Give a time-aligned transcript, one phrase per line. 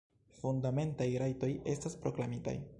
[0.39, 2.61] Fundamentaj rajtoj estas proklamitaj.